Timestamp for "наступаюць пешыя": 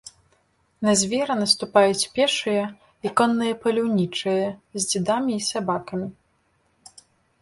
1.41-2.63